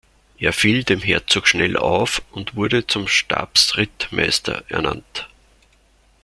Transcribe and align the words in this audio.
Er 0.39 0.51
fiel 0.51 0.83
dem 0.83 0.99
Herzog 1.01 1.47
schnell 1.47 1.77
auf 1.77 2.23
und 2.31 2.55
wurde 2.55 2.87
zum 2.87 3.07
Stabsrittmeister 3.07 4.63
ernannt. 4.67 5.27